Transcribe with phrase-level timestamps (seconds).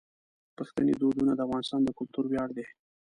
[0.57, 2.65] پښتني دودونه د افغانستان د کلتور ویاړ دي.